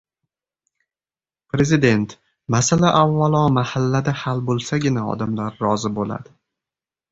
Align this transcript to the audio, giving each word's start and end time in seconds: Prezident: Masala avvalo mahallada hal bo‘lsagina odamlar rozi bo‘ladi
Prezident: 1.55 2.07
Masala 2.55 2.93
avvalo 3.01 3.43
mahallada 3.59 4.15
hal 4.25 4.43
bo‘lsagina 4.49 5.07
odamlar 5.15 5.65
rozi 5.67 5.95
bo‘ladi 6.01 6.37